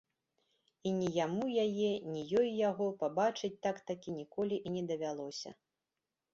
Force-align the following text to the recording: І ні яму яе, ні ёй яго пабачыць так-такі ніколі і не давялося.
І 0.91 0.93
ні 0.99 1.09
яму 1.25 1.49
яе, 1.65 1.91
ні 2.15 2.23
ёй 2.41 2.49
яго 2.69 2.89
пабачыць 3.03 3.53
так-такі 3.69 4.17
ніколі 4.19 4.63
і 4.67 4.75
не 4.77 4.83
давялося. 4.93 5.49